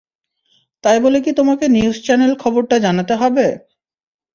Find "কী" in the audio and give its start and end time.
1.21-1.31